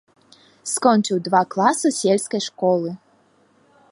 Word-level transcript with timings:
Скончыў 0.71 1.17
два 1.27 1.41
класы 1.55 1.87
сельскай 1.99 2.41
школы. 2.49 2.89